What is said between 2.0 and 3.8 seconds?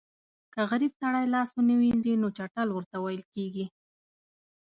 نو چټل ورته ویل کېږي.